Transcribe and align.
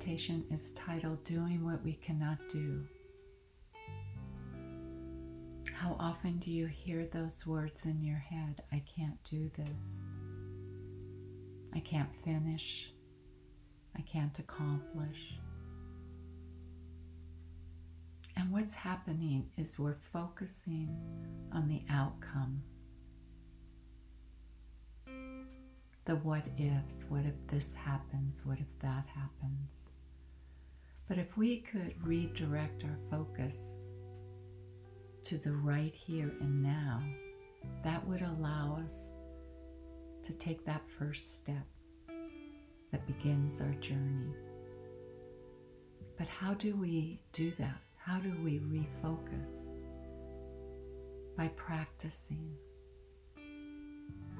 meditation 0.00 0.42
is 0.50 0.72
titled 0.72 1.22
Doing 1.24 1.62
What 1.62 1.84
We 1.84 1.92
Cannot 1.92 2.38
Do. 2.48 2.86
How 5.74 5.94
often 6.00 6.38
do 6.38 6.50
you 6.50 6.66
hear 6.66 7.06
those 7.12 7.46
words 7.46 7.84
in 7.84 8.02
your 8.02 8.16
head? 8.16 8.62
I 8.72 8.82
can't 8.96 9.22
do 9.24 9.50
this. 9.58 10.08
I 11.74 11.80
can't 11.80 12.08
finish. 12.24 12.90
I 13.94 14.00
can't 14.00 14.38
accomplish. 14.38 15.38
And 18.36 18.50
what's 18.50 18.74
happening 18.74 19.50
is 19.58 19.78
we're 19.78 19.92
focusing 19.92 20.96
on 21.52 21.68
the 21.68 21.82
outcome. 21.90 22.62
The 26.06 26.16
what 26.16 26.46
ifs. 26.56 27.04
What 27.10 27.26
if 27.26 27.46
this 27.48 27.74
happens? 27.74 28.40
What 28.46 28.60
if 28.60 28.78
that 28.80 29.04
happens? 29.14 29.79
But 31.10 31.18
if 31.18 31.36
we 31.36 31.62
could 31.62 31.96
redirect 32.04 32.84
our 32.84 32.96
focus 33.10 33.80
to 35.24 35.38
the 35.38 35.50
right 35.50 35.92
here 35.92 36.32
and 36.40 36.62
now, 36.62 37.02
that 37.82 38.06
would 38.06 38.22
allow 38.22 38.80
us 38.84 39.12
to 40.22 40.32
take 40.32 40.64
that 40.64 40.88
first 41.00 41.38
step 41.38 41.66
that 42.92 43.04
begins 43.08 43.60
our 43.60 43.74
journey. 43.80 44.32
But 46.16 46.28
how 46.28 46.54
do 46.54 46.76
we 46.76 47.20
do 47.32 47.50
that? 47.58 47.80
How 47.96 48.20
do 48.20 48.32
we 48.44 48.60
refocus? 48.60 49.82
By 51.36 51.48
practicing. 51.56 52.54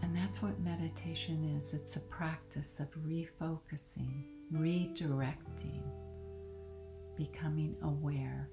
And 0.00 0.16
that's 0.16 0.40
what 0.40 0.60
meditation 0.60 1.56
is 1.56 1.74
it's 1.74 1.96
a 1.96 2.00
practice 2.02 2.78
of 2.78 2.88
refocusing, 3.04 4.26
redirecting, 4.54 5.82
becoming 7.16 7.76
aware. 7.82 8.50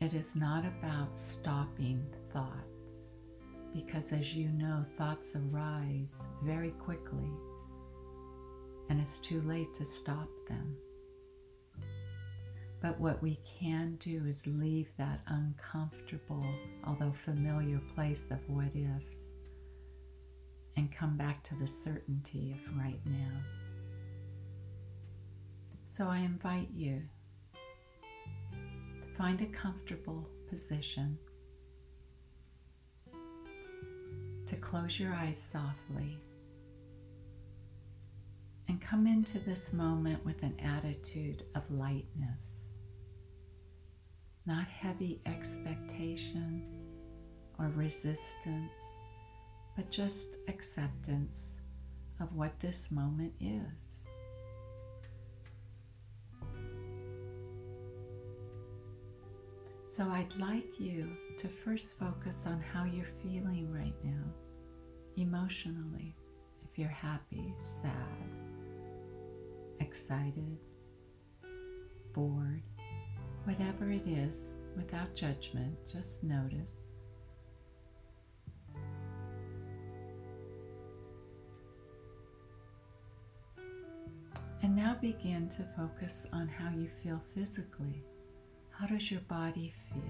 It 0.00 0.14
is 0.14 0.36
not 0.36 0.64
about 0.64 1.18
stopping 1.18 2.04
thoughts, 2.32 3.14
because 3.74 4.12
as 4.12 4.34
you 4.34 4.50
know, 4.50 4.84
thoughts 4.96 5.34
arise 5.34 6.12
very 6.44 6.70
quickly, 6.70 7.30
and 8.88 9.00
it's 9.00 9.18
too 9.18 9.40
late 9.42 9.74
to 9.74 9.84
stop 9.84 10.28
them. 10.48 10.76
But 12.80 13.00
what 13.00 13.20
we 13.20 13.40
can 13.60 13.96
do 13.96 14.24
is 14.26 14.46
leave 14.46 14.88
that 14.98 15.22
uncomfortable, 15.26 16.46
although 16.86 17.12
familiar 17.12 17.80
place 17.94 18.30
of 18.30 18.38
what 18.48 18.70
ifs 18.74 19.30
and 20.76 20.94
come 20.94 21.16
back 21.16 21.42
to 21.42 21.56
the 21.56 21.66
certainty 21.66 22.52
of 22.54 22.76
right 22.76 23.00
now. 23.04 23.67
So 25.98 26.06
I 26.06 26.18
invite 26.18 26.68
you 26.72 27.02
to 28.52 29.16
find 29.16 29.40
a 29.42 29.46
comfortable 29.46 30.28
position, 30.48 31.18
to 34.46 34.54
close 34.54 35.00
your 35.00 35.12
eyes 35.12 35.42
softly, 35.42 36.16
and 38.68 38.80
come 38.80 39.08
into 39.08 39.40
this 39.40 39.72
moment 39.72 40.24
with 40.24 40.40
an 40.44 40.54
attitude 40.60 41.42
of 41.56 41.68
lightness 41.68 42.68
not 44.46 44.68
heavy 44.68 45.20
expectation 45.26 46.62
or 47.58 47.72
resistance, 47.74 48.98
but 49.74 49.90
just 49.90 50.36
acceptance 50.46 51.58
of 52.20 52.32
what 52.36 52.60
this 52.60 52.92
moment 52.92 53.32
is. 53.40 53.87
So 59.98 60.08
I'd 60.10 60.32
like 60.38 60.78
you 60.78 61.10
to 61.38 61.48
first 61.48 61.98
focus 61.98 62.44
on 62.46 62.62
how 62.72 62.84
you're 62.84 63.04
feeling 63.20 63.68
right 63.68 63.96
now, 64.04 64.22
emotionally. 65.16 66.14
If 66.64 66.78
you're 66.78 66.88
happy, 66.88 67.52
sad, 67.58 67.92
excited, 69.80 70.56
bored, 72.14 72.62
Whatever 73.42 73.90
it 73.90 74.06
is, 74.06 74.56
without 74.76 75.16
judgment, 75.16 75.76
just 75.92 76.22
notice. 76.22 76.74
And 84.62 84.76
now 84.76 84.96
begin 85.00 85.48
to 85.48 85.66
focus 85.76 86.28
on 86.32 86.46
how 86.46 86.70
you 86.70 86.88
feel 87.02 87.20
physically. 87.34 88.04
How 88.78 88.86
does 88.86 89.10
your 89.10 89.20
body 89.22 89.74
feel? 89.88 90.02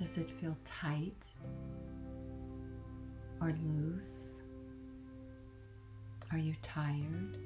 Does 0.00 0.16
it 0.16 0.30
feel 0.40 0.56
tight 0.64 1.28
or 3.38 3.54
loose? 3.62 4.40
Are 6.30 6.38
you 6.38 6.54
tired? 6.62 7.36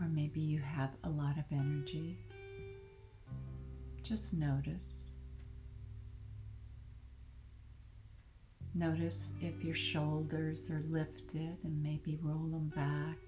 Or 0.00 0.06
maybe 0.06 0.38
you 0.38 0.60
have 0.60 0.90
a 1.02 1.08
lot 1.08 1.36
of 1.36 1.44
energy. 1.50 2.16
Just 4.04 4.34
notice. 4.34 5.08
Notice 8.74 9.34
if 9.40 9.64
your 9.64 9.74
shoulders 9.74 10.70
are 10.70 10.84
lifted 10.88 11.56
and 11.64 11.82
maybe 11.82 12.16
roll 12.22 12.46
them 12.46 12.72
back 12.76 13.18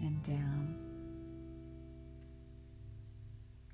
and 0.00 0.22
down. 0.22 0.87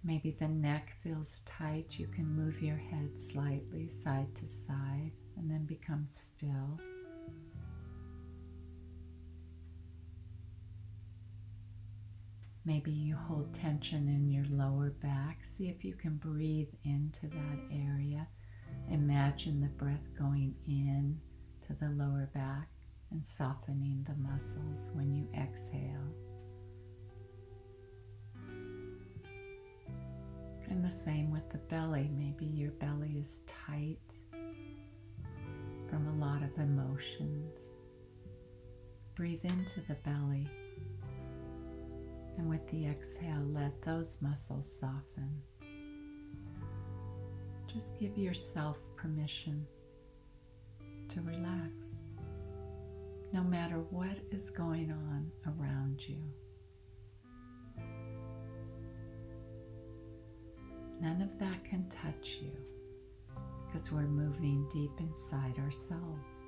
Maybe 0.07 0.37
the 0.39 0.49
neck 0.49 0.93
feels 1.03 1.41
tight. 1.41 1.99
You 1.99 2.07
can 2.09 2.29
move 2.29 2.61
your 2.61 2.77
head 2.77 3.19
slightly 3.19 3.89
side 3.89 4.35
to 4.37 4.47
side 4.47 5.13
and 5.37 5.51
then 5.51 5.65
become 5.65 6.05
still. 6.07 6.79
Maybe 12.67 12.91
you 12.91 13.17
hold 13.17 13.55
tension 13.55 14.09
in 14.09 14.31
your 14.31 14.45
lower 14.51 14.91
back. 14.91 15.45
See 15.45 15.69
if 15.69 15.85
you 15.85 15.95
can 15.95 16.17
breathe 16.17 16.73
into 16.85 17.27
that 17.29 17.59
area. 17.71 18.27
Imagine 18.91 19.61
the 19.61 19.69
breath 19.69 20.09
going 20.19 20.55
in 20.67 21.19
to 21.67 21.75
the 21.75 21.89
lower 21.91 22.31
back 22.35 22.69
and 23.11 23.27
softening 23.27 24.07
the 24.07 24.17
muscles 24.17 24.91
when 24.93 25.15
you 25.15 25.29
exhale. 25.35 26.13
And 30.75 30.85
the 30.85 30.91
same 30.91 31.31
with 31.31 31.49
the 31.51 31.59
belly. 31.59 32.11
Maybe 32.13 32.47
your 32.47 32.73
belly 32.73 33.17
is 33.21 33.43
tight 33.47 34.19
from 35.89 36.09
a 36.09 36.17
lot 36.17 36.43
of 36.43 36.51
emotions. 36.59 37.71
Breathe 39.15 39.45
into 39.45 39.83
the 39.83 39.95
belly. 39.95 40.51
And 42.37 42.51
with 42.51 42.69
the 42.73 42.89
exhale, 42.89 43.47
let 43.53 43.81
those 43.83 44.21
muscles 44.21 44.81
soften. 44.81 45.41
Just 47.73 48.01
give 48.01 48.19
yourself 48.19 48.77
permission 48.97 49.65
to 51.09 51.21
relax, 51.21 52.03
no 53.33 53.45
matter 53.45 53.77
what 53.91 54.19
is 54.33 54.51
going 54.51 54.91
on 54.91 55.31
around 55.47 56.01
you. 56.01 56.19
None 61.05 61.21
of 61.21 61.39
that 61.39 61.63
can 61.67 61.87
touch 61.91 62.39
you 62.41 62.51
because 63.67 63.93
we're 63.93 64.07
moving 64.07 64.67
deep 64.73 64.93
inside 65.01 65.59
ourselves. 65.59 66.39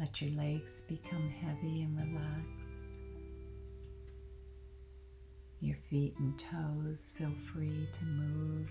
Let 0.00 0.20
your 0.20 0.32
legs 0.32 0.82
become 0.88 1.30
heavy 1.30 1.82
and 1.82 1.96
relaxed. 1.96 2.98
Your 5.60 5.76
feet 5.88 6.16
and 6.18 6.36
toes 6.36 7.12
feel 7.16 7.32
free 7.52 7.88
to 7.92 8.04
move. 8.04 8.68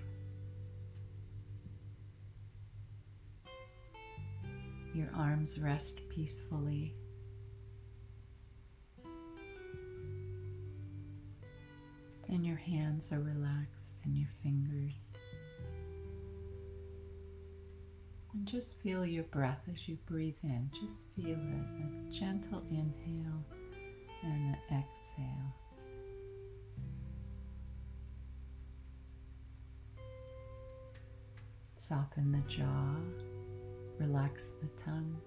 Your 4.93 5.09
arms 5.15 5.57
rest 5.57 6.01
peacefully. 6.09 6.93
And 12.31 12.45
your 12.45 12.57
hands 12.57 13.11
are 13.11 13.19
relaxed 13.21 13.97
and 14.05 14.15
your 14.15 14.29
fingers. 14.43 15.17
And 18.33 18.45
just 18.45 18.79
feel 18.81 19.03
your 19.03 19.23
breath 19.23 19.61
as 19.73 19.87
you 19.87 19.97
breathe 20.05 20.37
in. 20.43 20.69
Just 20.79 21.07
feel 21.15 21.29
it 21.29 21.37
a 21.37 22.11
gentle 22.11 22.61
inhale 22.69 23.43
and 24.23 24.55
an 24.55 24.57
exhale. 24.71 25.55
Soften 31.75 32.31
the 32.31 32.43
jaw, 32.47 32.95
relax 33.97 34.51
the 34.61 34.67
tongue. 34.81 35.19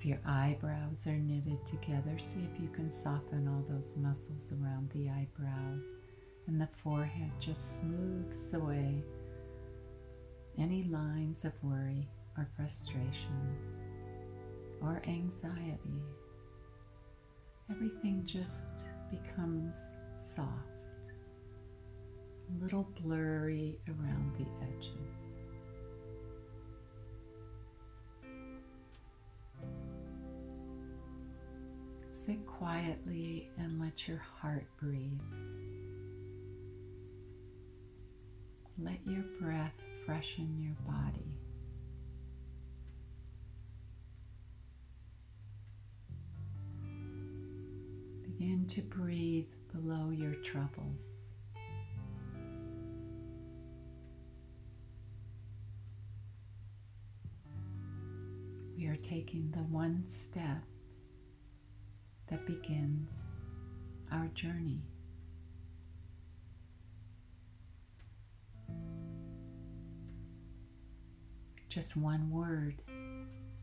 If 0.00 0.06
your 0.06 0.20
eyebrows 0.24 1.06
are 1.08 1.18
knitted 1.18 1.58
together, 1.66 2.18
see 2.18 2.48
if 2.50 2.58
you 2.58 2.70
can 2.70 2.90
soften 2.90 3.46
all 3.46 3.62
those 3.68 3.98
muscles 3.98 4.50
around 4.50 4.88
the 4.94 5.10
eyebrows 5.10 6.00
and 6.46 6.58
the 6.58 6.70
forehead 6.82 7.30
just 7.38 7.80
smooths 7.80 8.54
away 8.54 9.04
any 10.58 10.84
lines 10.84 11.44
of 11.44 11.52
worry 11.62 12.08
or 12.38 12.48
frustration 12.56 13.58
or 14.80 15.02
anxiety. 15.06 16.02
Everything 17.70 18.22
just 18.24 18.88
becomes 19.10 19.76
soft, 20.18 20.48
a 22.48 22.64
little 22.64 22.88
blurry 23.02 23.78
around 23.86 24.32
the 24.38 24.46
edges. 24.66 25.29
Sit 32.30 32.46
quietly 32.46 33.50
and 33.58 33.80
let 33.80 34.06
your 34.06 34.22
heart 34.40 34.64
breathe. 34.80 35.18
Let 38.78 39.00
your 39.04 39.24
breath 39.40 39.74
freshen 40.06 40.56
your 40.60 40.76
body. 40.86 41.40
Begin 48.22 48.64
to 48.68 48.82
breathe 48.82 49.48
below 49.72 50.10
your 50.10 50.34
troubles. 50.34 51.22
We 58.78 58.86
are 58.86 58.94
taking 58.94 59.50
the 59.50 59.64
one 59.64 60.04
step 60.06 60.62
that 62.30 62.46
begins 62.46 63.10
our 64.12 64.28
journey. 64.28 64.80
Just 71.68 71.96
one 71.96 72.30
word 72.30 72.82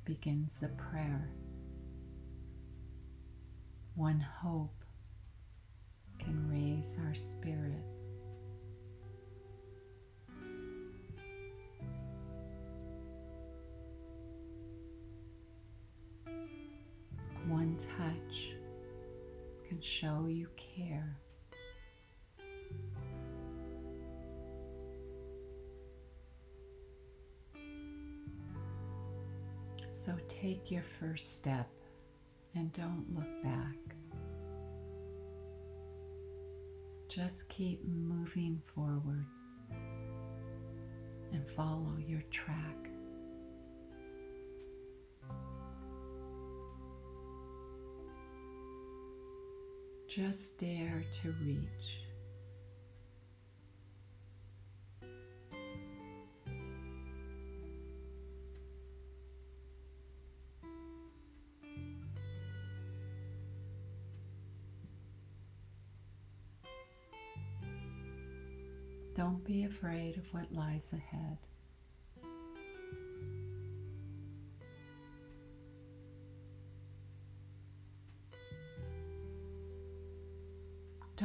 begins 0.06 0.60
the 0.60 0.70
prayer. 0.70 1.30
One 3.96 4.20
hope 4.20 4.84
can 6.20 6.48
raise 6.50 6.98
our 7.06 7.16
spirit. 7.16 7.84
One 17.48 17.78
touch 17.78 18.17
show 19.84 20.28
you 20.28 20.48
care. 20.56 21.18
So 29.90 30.16
take 30.30 30.72
your 30.72 30.84
first 31.00 31.36
step 31.36 31.70
and 32.56 32.72
don't 32.72 33.06
look 33.14 33.44
back. 33.44 33.76
Just 37.10 37.50
keep 37.50 37.84
moving 37.86 38.62
forward 38.74 39.26
and 41.32 41.48
follow 41.50 41.98
your 41.98 42.22
track. 42.32 42.90
Just 50.18 50.58
dare 50.58 51.04
to 51.22 51.32
reach. 51.44 51.60
Don't 69.16 69.44
be 69.46 69.66
afraid 69.66 70.18
of 70.18 70.24
what 70.34 70.52
lies 70.52 70.94
ahead. 70.94 71.38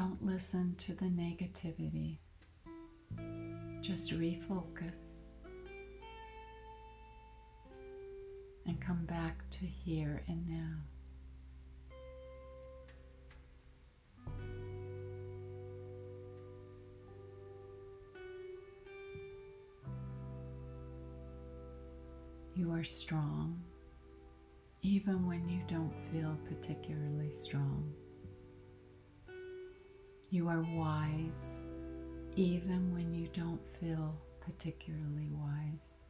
Don't 0.03 0.27
listen 0.27 0.75
to 0.79 0.95
the 0.95 1.05
negativity. 1.05 2.17
Just 3.81 4.11
refocus 4.11 5.27
and 8.67 8.81
come 8.81 9.05
back 9.05 9.49
to 9.51 9.65
here 9.65 10.25
and 10.27 10.45
now. 10.49 10.75
You 22.57 22.73
are 22.73 22.83
strong 22.83 23.63
even 24.81 25.25
when 25.29 25.49
you 25.49 25.61
don't 25.69 25.95
feel 26.11 26.37
particularly 26.49 27.31
strong. 27.31 27.95
You 30.33 30.49
are 30.49 30.63
wise 30.63 31.63
even 32.37 32.91
when 32.95 33.13
you 33.13 33.29
don't 33.35 33.61
feel 33.79 34.19
particularly 34.41 35.29
wise. 35.31 36.01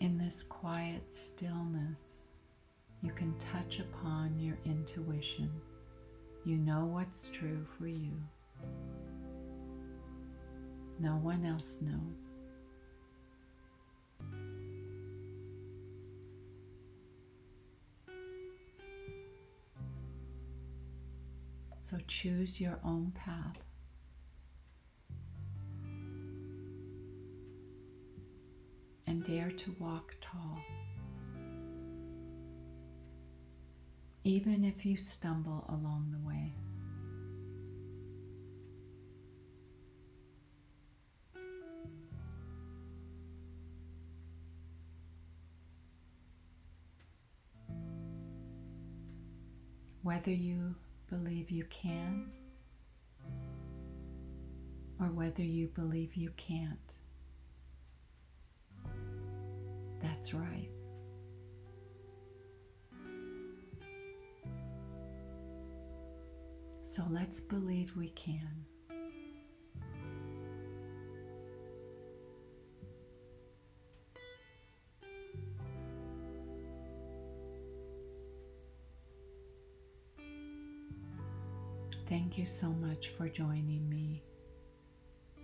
In 0.00 0.16
this 0.16 0.44
quiet 0.44 1.02
stillness, 1.14 2.28
you 3.02 3.12
can 3.12 3.34
touch 3.38 3.80
upon 3.80 4.40
your 4.40 4.56
intuition. 4.64 5.50
You 6.46 6.56
know 6.56 6.86
what's 6.86 7.28
true 7.28 7.66
for 7.78 7.86
you. 7.86 8.14
No 10.98 11.16
one 11.16 11.44
else 11.44 11.82
knows. 11.82 12.40
So 21.90 21.98
choose 22.06 22.60
your 22.60 22.78
own 22.84 23.12
path. 23.16 23.64
And 29.08 29.24
dare 29.24 29.50
to 29.50 29.74
walk 29.80 30.14
tall. 30.20 30.60
Even 34.22 34.64
if 34.64 34.86
you 34.86 34.96
stumble 34.96 35.64
along 35.68 36.12
the 36.12 36.28
way. 36.28 36.54
Whether 50.04 50.30
you 50.30 50.76
believe 51.10 51.50
you 51.50 51.64
can 51.64 52.30
or 55.00 55.06
whether 55.06 55.42
you 55.42 55.66
believe 55.68 56.14
you 56.14 56.30
can't. 56.36 56.94
That's 60.00 60.32
right. 60.32 60.70
So 66.82 67.02
let's 67.08 67.40
believe 67.40 67.96
we 67.96 68.10
can. 68.10 68.69
Thank 82.10 82.36
you 82.36 82.44
so 82.44 82.66
much 82.70 83.12
for 83.16 83.28
joining 83.28 83.88
me 83.88 84.24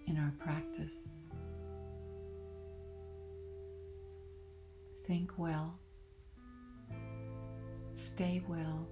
in 0.08 0.18
our 0.18 0.32
practice. 0.40 1.10
Think 5.06 5.30
well, 5.36 5.78
stay 7.92 8.42
well, 8.48 8.84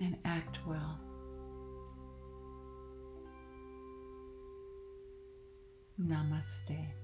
and 0.00 0.16
act 0.24 0.58
well. 0.66 0.98
Namaste. 6.00 7.03